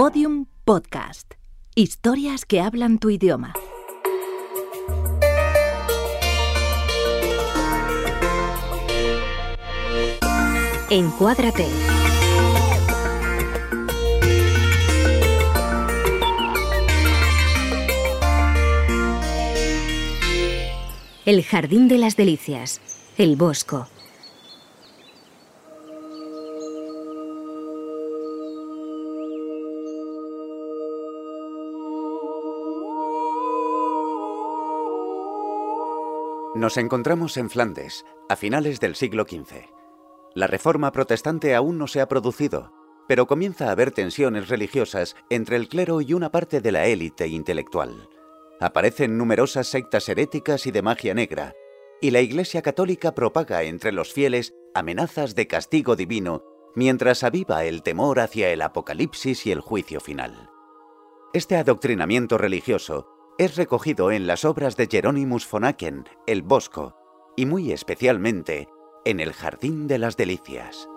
[0.00, 1.34] Podium Podcast.
[1.74, 3.52] Historias que hablan tu idioma.
[10.88, 11.66] Encuádrate.
[21.26, 22.80] El Jardín de las Delicias.
[23.16, 23.88] El Bosco.
[36.58, 39.70] Nos encontramos en Flandes, a finales del siglo XV.
[40.34, 42.72] La reforma protestante aún no se ha producido,
[43.06, 47.28] pero comienza a haber tensiones religiosas entre el clero y una parte de la élite
[47.28, 48.08] intelectual.
[48.58, 51.54] Aparecen numerosas sectas heréticas y de magia negra,
[52.00, 56.42] y la Iglesia Católica propaga entre los fieles amenazas de castigo divino
[56.74, 60.50] mientras aviva el temor hacia el apocalipsis y el juicio final.
[61.32, 66.96] Este adoctrinamiento religioso es recogido en las obras de Jeronimus von Aken, El Bosco,
[67.36, 68.68] y muy especialmente
[69.04, 70.88] en El Jardín de las Delicias.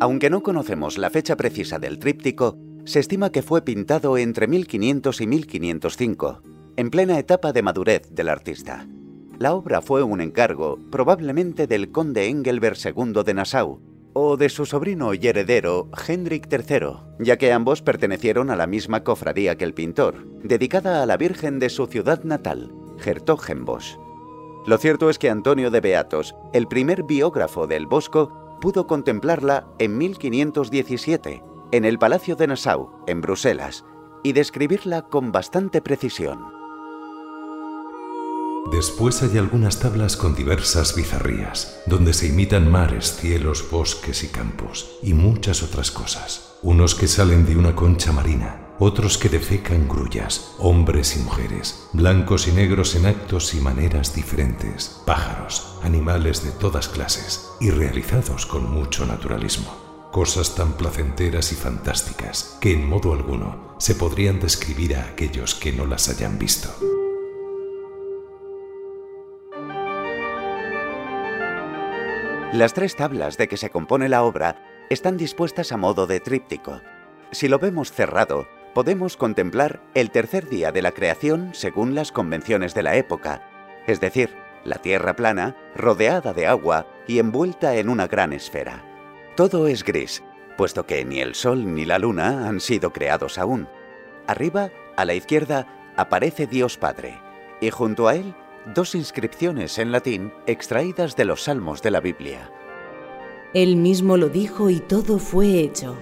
[0.00, 5.20] Aunque no conocemos la fecha precisa del tríptico, se estima que fue pintado entre 1500
[5.20, 6.42] y 1505,
[6.76, 8.86] en plena etapa de madurez del artista.
[9.38, 13.80] La obra fue un encargo, probablemente del conde Engelbert II de Nassau,
[14.12, 19.02] o de su sobrino y heredero, Hendrik III, ya que ambos pertenecieron a la misma
[19.02, 22.72] cofradía que el pintor, dedicada a la Virgen de su ciudad natal,
[23.04, 23.96] Hertogenbosch.
[24.66, 29.98] Lo cierto es que Antonio de Beatos, el primer biógrafo del Bosco, pudo contemplarla en
[29.98, 33.84] 1517, en el Palacio de Nassau, en Bruselas,
[34.22, 36.63] y describirla con bastante precisión.
[38.72, 44.98] Después hay algunas tablas con diversas bizarrías, donde se imitan mares, cielos, bosques y campos,
[45.02, 46.54] y muchas otras cosas.
[46.62, 52.48] Unos que salen de una concha marina, otros que defecan grullas, hombres y mujeres, blancos
[52.48, 58.72] y negros en actos y maneras diferentes, pájaros, animales de todas clases, y realizados con
[58.72, 59.84] mucho naturalismo.
[60.10, 65.72] Cosas tan placenteras y fantásticas que en modo alguno se podrían describir a aquellos que
[65.72, 66.70] no las hayan visto.
[72.54, 74.54] Las tres tablas de que se compone la obra
[74.88, 76.82] están dispuestas a modo de tríptico.
[77.32, 82.72] Si lo vemos cerrado, podemos contemplar el tercer día de la creación según las convenciones
[82.72, 83.42] de la época,
[83.88, 88.84] es decir, la Tierra plana, rodeada de agua y envuelta en una gran esfera.
[89.34, 90.22] Todo es gris,
[90.56, 93.68] puesto que ni el Sol ni la Luna han sido creados aún.
[94.28, 95.66] Arriba, a la izquierda,
[95.96, 97.20] aparece Dios Padre,
[97.60, 98.32] y junto a él
[98.66, 102.50] dos inscripciones en latín extraídas de los salmos de la Biblia.
[103.52, 105.96] Él mismo lo dijo y todo fue hecho.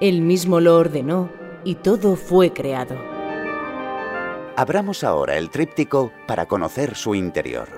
[0.00, 1.30] Él mismo lo ordenó
[1.64, 2.96] y todo fue creado.
[4.56, 7.68] Abramos ahora el tríptico para conocer su interior.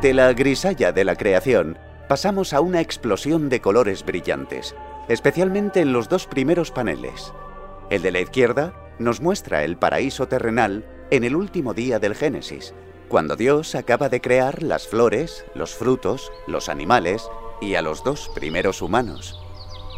[0.00, 1.78] De la grisalla de la creación
[2.08, 4.74] pasamos a una explosión de colores brillantes,
[5.08, 7.32] especialmente en los dos primeros paneles.
[7.90, 12.74] El de la izquierda nos muestra el paraíso terrenal en el último día del Génesis,
[13.08, 17.28] cuando Dios acaba de crear las flores, los frutos, los animales
[17.60, 19.40] y a los dos primeros humanos.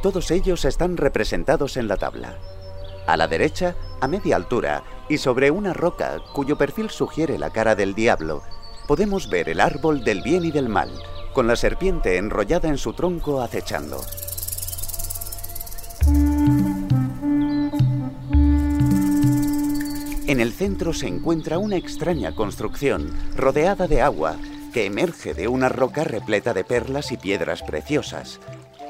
[0.03, 2.39] Todos ellos están representados en la tabla.
[3.07, 7.75] A la derecha, a media altura, y sobre una roca cuyo perfil sugiere la cara
[7.75, 8.43] del diablo,
[8.87, 10.91] podemos ver el árbol del bien y del mal,
[11.37, 14.01] con la serpiente enrollada en su tronco acechando.
[20.27, 24.37] En el centro se encuentra una extraña construcción rodeada de agua
[24.73, 28.41] que emerge de una roca repleta de perlas y piedras preciosas.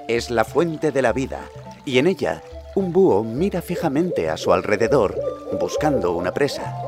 [0.06, 1.40] Es la fuente de la vida
[1.84, 2.44] y en ella
[2.76, 5.18] un búho mira fijamente a su alrededor
[5.58, 6.85] buscando una presa.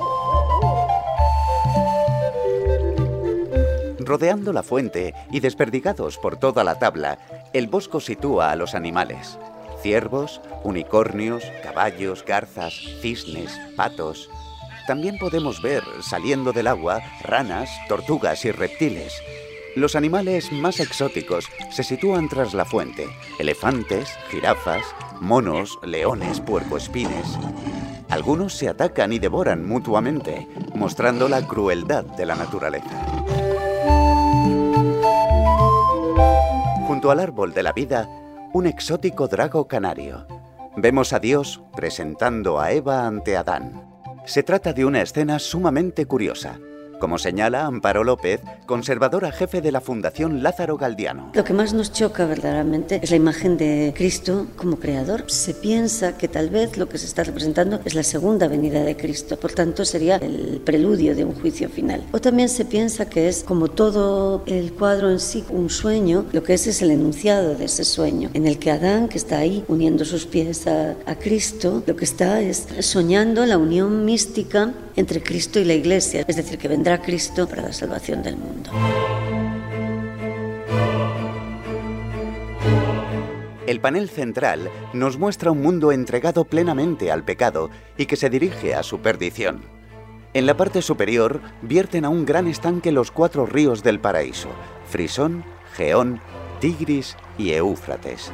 [4.09, 7.19] Rodeando la fuente y desperdigados por toda la tabla,
[7.53, 9.39] el bosco sitúa a los animales.
[9.83, 12.73] Ciervos, unicornios, caballos, garzas,
[13.03, 14.31] cisnes, patos.
[14.87, 19.13] También podemos ver, saliendo del agua, ranas, tortugas y reptiles.
[19.77, 23.07] Los animales más exóticos se sitúan tras la fuente.
[23.39, 24.87] Elefantes, jirafas,
[25.21, 27.39] monos, leones, puercoespines.
[28.09, 33.37] Algunos se atacan y devoran mutuamente, mostrando la crueldad de la naturaleza.
[36.99, 38.09] Junto al árbol de la vida,
[38.53, 40.27] un exótico drago canario.
[40.77, 43.89] Vemos a Dios presentando a Eva ante Adán.
[44.25, 46.59] Se trata de una escena sumamente curiosa
[46.99, 51.31] como señala Amparo López, conservadora jefe de la Fundación Lázaro Galdiano.
[51.35, 55.25] Lo que más nos choca verdaderamente es la imagen de Cristo como creador.
[55.29, 58.97] Se piensa que tal vez lo que se está representando es la segunda venida de
[58.97, 62.05] Cristo, por tanto sería el preludio de un juicio final.
[62.13, 66.43] O también se piensa que es como todo el cuadro en sí, un sueño, lo
[66.43, 69.65] que es es el enunciado de ese sueño, en el que Adán, que está ahí
[69.69, 75.23] uniendo sus pies a, a Cristo, lo que está es soñando la unión mística entre
[75.23, 78.71] Cristo y la Iglesia, es decir, que vendrá Cristo para la salvación del mundo.
[83.67, 87.69] El panel central nos muestra un mundo entregado plenamente al pecado
[87.99, 89.61] y que se dirige a su perdición.
[90.33, 94.49] En la parte superior vierten a un gran estanque los cuatro ríos del paraíso,
[94.89, 95.45] Frisón,
[95.75, 96.23] Geón,
[96.61, 98.33] Tigris y Eufrates.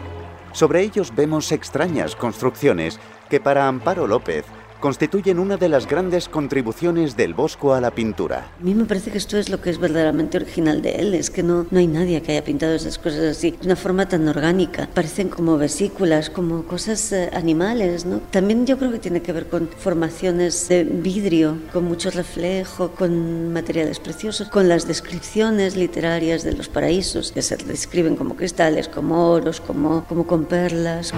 [0.52, 4.44] Sobre ellos vemos extrañas construcciones que para Amparo López
[4.80, 8.50] constituyen una de las grandes contribuciones del Bosco a la pintura.
[8.60, 11.30] A mí me parece que esto es lo que es verdaderamente original de él, es
[11.30, 14.26] que no, no hay nadie que haya pintado esas cosas así, de una forma tan
[14.28, 14.88] orgánica.
[14.92, 18.18] Parecen como vesículas, como cosas eh, animales, ¿no?
[18.30, 23.52] También yo creo que tiene que ver con formaciones de vidrio, con mucho reflejo, con
[23.52, 29.30] materiales preciosos, con las descripciones literarias de los paraísos, que se describen como cristales, como
[29.30, 31.12] oros, como, como con perlas.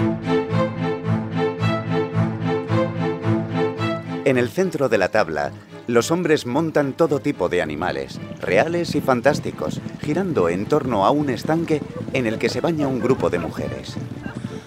[4.27, 5.53] En el centro de la tabla,
[5.87, 11.29] los hombres montan todo tipo de animales, reales y fantásticos, girando en torno a un
[11.29, 11.81] estanque
[12.11, 13.95] en el que se baña un grupo de mujeres.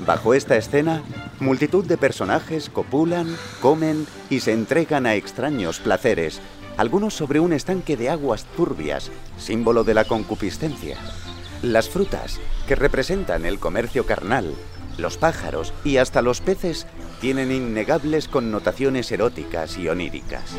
[0.06, 1.02] Bajo esta escena,
[1.40, 6.40] multitud de personajes copulan, comen y se entregan a extraños placeres,
[6.78, 10.96] algunos sobre un estanque de aguas turbias, símbolo de la concupiscencia.
[11.60, 14.54] Las frutas, que representan el comercio carnal,
[14.96, 16.86] los pájaros y hasta los peces
[17.20, 20.56] tienen innegables connotaciones eróticas y oníricas.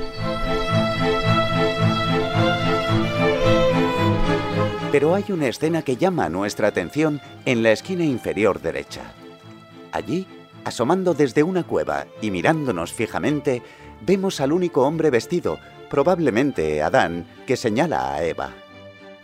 [4.92, 9.14] Pero hay una escena que llama nuestra atención en la esquina inferior derecha.
[9.92, 10.28] Allí,
[10.64, 13.64] asomando desde una cueva y mirándonos fijamente,
[14.02, 15.60] vemos al único hombre vestido,
[15.90, 18.52] probablemente Adán, que señala a Eva.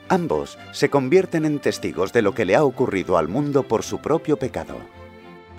[0.10, 4.00] Ambos se convierten en testigos de lo que le ha ocurrido al mundo por su
[4.00, 4.78] propio pecado.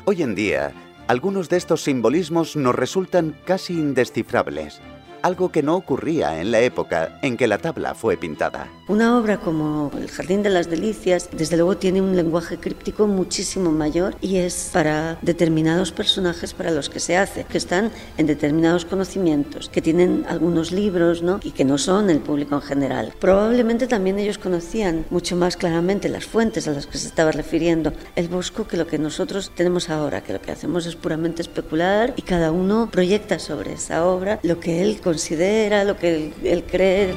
[0.06, 0.72] Hoy en día,
[1.08, 4.82] algunos de estos simbolismos nos resultan casi indescifrables,
[5.22, 8.68] algo que no ocurría en la época en que la tabla fue pintada.
[8.88, 13.70] Una obra como El Jardín de las Delicias, desde luego tiene un lenguaje críptico muchísimo
[13.70, 18.84] mayor y es para determinados personajes para los que se hace, que están en determinados
[18.84, 21.40] conocimientos, que tienen algunos libros ¿no?
[21.42, 23.12] y que no son el público en general.
[23.20, 27.92] Probablemente también ellos conocían mucho más claramente las fuentes a las que se estaba refiriendo
[28.16, 32.14] el Bosco que lo que nosotros tenemos ahora, que lo que hacemos es puramente especular
[32.16, 37.14] y cada uno proyecta sobre esa obra lo que él considera, lo que él, cree.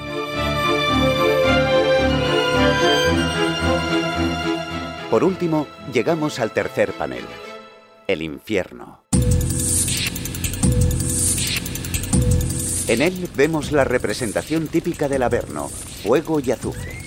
[5.10, 7.26] Por último, llegamos al tercer panel,
[8.08, 9.04] el infierno.
[12.88, 16.98] En él vemos la representación típica del Averno, fuego y azufre.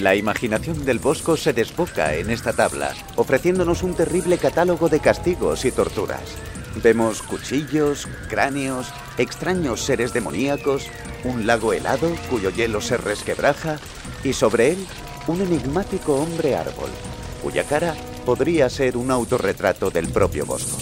[0.00, 5.64] La imaginación del Bosco se desboca en esta tabla, ofreciéndonos un terrible catálogo de castigos
[5.64, 6.22] y torturas.
[6.82, 10.86] Vemos cuchillos, cráneos, extraños seres demoníacos,
[11.24, 13.78] un lago helado cuyo hielo se resquebraja
[14.22, 14.86] y sobre él
[15.26, 16.90] un enigmático hombre árbol,
[17.42, 17.94] cuya cara
[18.26, 20.78] podría ser un autorretrato del propio Bosco.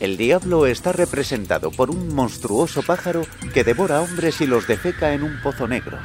[0.00, 3.22] El diablo está representado por un monstruoso pájaro
[3.54, 5.96] que devora hombres y los defeca en un pozo negro.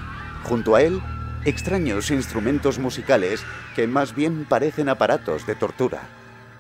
[0.43, 1.01] Junto a él
[1.47, 3.41] extraños instrumentos musicales
[3.73, 6.01] que más bien parecen aparatos de tortura.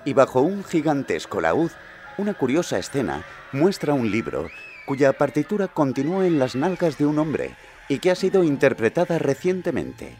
[0.05, 1.71] Y bajo un gigantesco laúd,
[2.17, 4.49] una curiosa escena muestra un libro
[4.85, 7.55] cuya partitura continúa en las nalgas de un hombre
[7.89, 10.15] y que ha sido interpretada recientemente.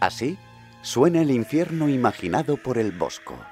[0.00, 0.38] Así
[0.80, 3.51] suena el infierno imaginado por el Bosco.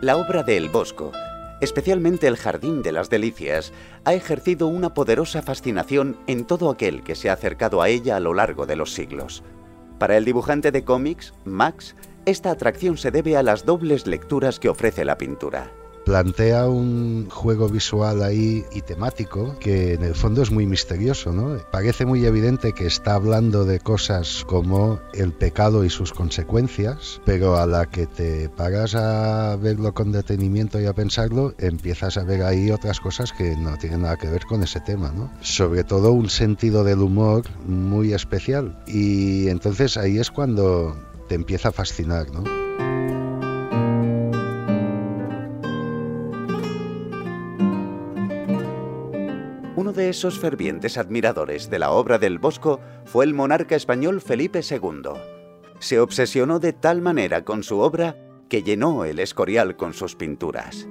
[0.00, 1.12] La obra de El Bosco,
[1.60, 3.70] especialmente El Jardín de las Delicias,
[4.06, 8.20] ha ejercido una poderosa fascinación en todo aquel que se ha acercado a ella a
[8.20, 9.42] lo largo de los siglos.
[9.98, 14.70] Para el dibujante de cómics, Max, esta atracción se debe a las dobles lecturas que
[14.70, 15.70] ofrece la pintura.
[16.10, 21.56] Plantea un juego visual ahí y temático que en el fondo es muy misterioso, ¿no?
[21.70, 27.58] Parece muy evidente que está hablando de cosas como el pecado y sus consecuencias, pero
[27.58, 32.42] a la que te paras a verlo con detenimiento y a pensarlo, empiezas a ver
[32.42, 35.30] ahí otras cosas que no tienen nada que ver con ese tema, ¿no?
[35.42, 40.96] Sobre todo un sentido del humor muy especial y entonces ahí es cuando
[41.28, 42.69] te empieza a fascinar, ¿no?
[50.10, 55.12] De esos fervientes admiradores de la obra del Bosco fue el monarca español Felipe II.
[55.78, 58.16] Se obsesionó de tal manera con su obra
[58.48, 60.88] que llenó el Escorial con sus pinturas.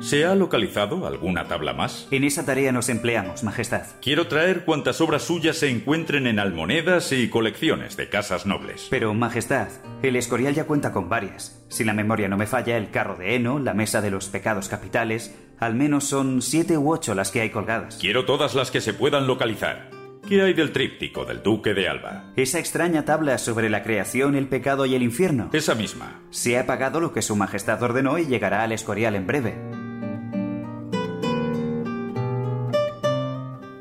[0.00, 2.08] ¿Se ha localizado alguna tabla más?
[2.10, 3.86] En esa tarea nos empleamos, Majestad.
[4.02, 8.86] Quiero traer cuantas obras suyas se encuentren en almonedas y colecciones de casas nobles.
[8.90, 9.68] Pero, Majestad,
[10.02, 11.64] el Escorial ya cuenta con varias.
[11.68, 14.68] Si la memoria no me falla, el carro de heno, la mesa de los pecados
[14.68, 17.96] capitales, al menos son siete u ocho las que hay colgadas.
[18.00, 19.90] Quiero todas las que se puedan localizar.
[20.28, 22.32] ¿Qué hay del tríptico del Duque de Alba?
[22.36, 25.48] Esa extraña tabla sobre la creación, el pecado y el infierno.
[25.52, 26.20] Esa misma.
[26.30, 29.54] Se ha pagado lo que Su Majestad ordenó y llegará al Escorial en breve.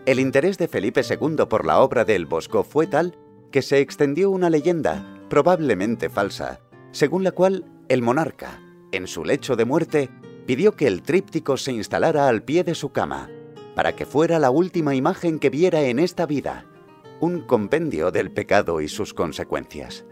[0.06, 3.18] El interés de Felipe II por la obra del Bosco fue tal
[3.52, 8.62] que se extendió una leyenda, probablemente falsa, según la cual el monarca,
[8.94, 10.10] en su lecho de muerte,
[10.48, 13.30] pidió que el tríptico se instalara al pie de su cama,
[13.76, 16.66] para que fuera la última imagen que viera en esta vida,
[17.20, 20.06] un compendio del pecado y sus consecuencias.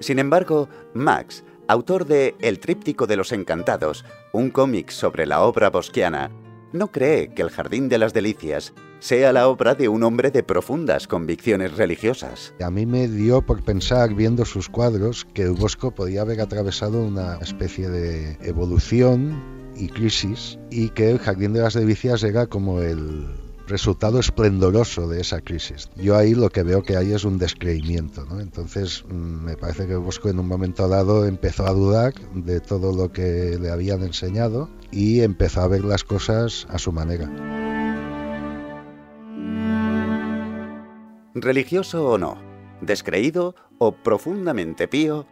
[0.00, 5.68] Sin embargo, Max, autor de El Tríptico de los Encantados, un cómic sobre la obra
[5.68, 6.30] bosquiana,
[6.72, 10.42] no cree que El Jardín de las Delicias sea la obra de un hombre de
[10.42, 12.54] profundas convicciones religiosas.
[12.62, 17.02] A mí me dio por pensar, viendo sus cuadros, que el Bosco podía haber atravesado
[17.02, 19.42] una especie de evolución
[19.76, 23.26] y crisis y que el Jardín de las Delicias era como el
[23.66, 25.88] resultado esplendoroso de esa crisis.
[25.96, 28.26] Yo ahí lo que veo que hay es un descreimiento.
[28.38, 32.92] Entonces mm, me parece que Bosco en un momento dado empezó a dudar de todo
[32.92, 37.59] lo que le habían enseñado y empezó a ver las cosas a su manera.
[41.34, 42.38] Religioso o no,
[42.80, 45.26] descreído o profundamente pío,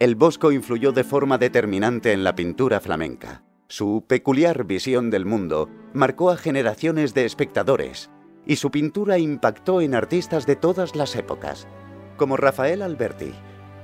[0.00, 3.44] el Bosco influyó de forma determinante en la pintura flamenca.
[3.68, 8.10] Su peculiar visión del mundo marcó a generaciones de espectadores
[8.44, 11.68] y su pintura impactó en artistas de todas las épocas,
[12.16, 13.32] como Rafael Alberti,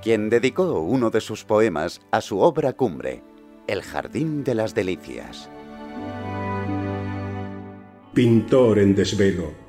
[0.02, 3.22] quien dedicó uno de sus poemas a su obra cumbre,
[3.68, 5.48] El Jardín de las Delicias.
[8.12, 9.59] Pintor en desvelo,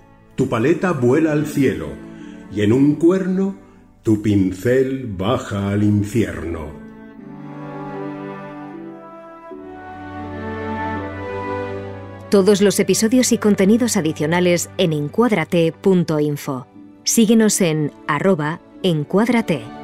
[0.41, 1.89] tu paleta vuela al cielo
[2.51, 3.57] y en un cuerno
[4.01, 6.65] tu pincel baja al infierno.
[12.31, 16.65] Todos los episodios y contenidos adicionales en encuadrate.info.
[17.03, 19.80] Síguenos en arroba encuadrate.